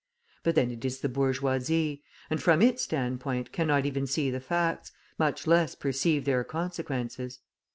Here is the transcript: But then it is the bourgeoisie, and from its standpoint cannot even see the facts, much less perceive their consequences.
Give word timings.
But 0.41 0.55
then 0.55 0.71
it 0.71 0.83
is 0.83 1.01
the 1.01 1.09
bourgeoisie, 1.09 2.01
and 2.31 2.41
from 2.41 2.63
its 2.63 2.81
standpoint 2.81 3.51
cannot 3.51 3.85
even 3.85 4.07
see 4.07 4.31
the 4.31 4.39
facts, 4.39 4.91
much 5.19 5.45
less 5.45 5.75
perceive 5.75 6.25
their 6.25 6.43
consequences. 6.43 7.37